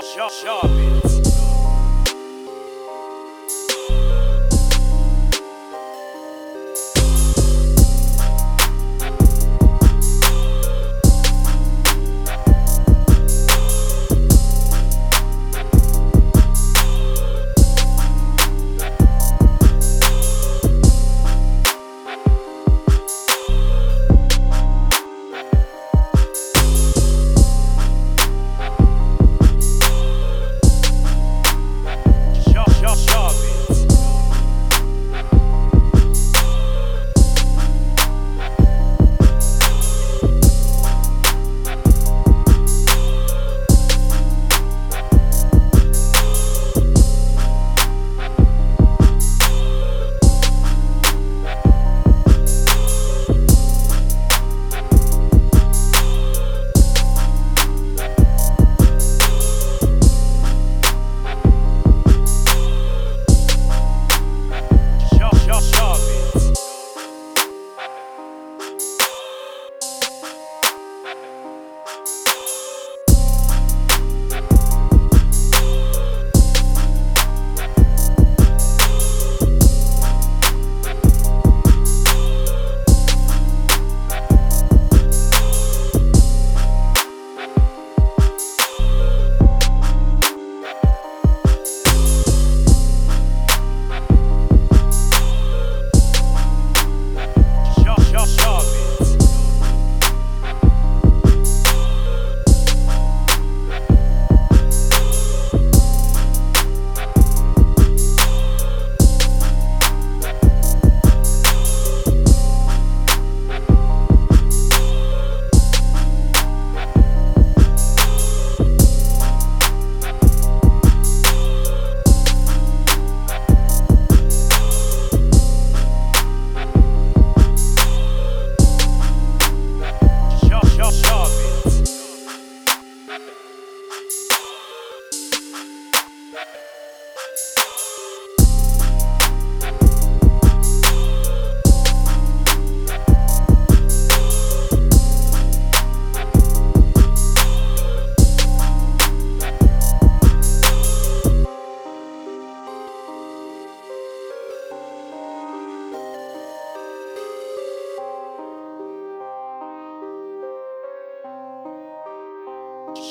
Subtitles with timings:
[0.00, 0.28] Shaw,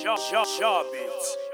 [0.07, 1.46] Shaw, Shaw, Shaw Beats.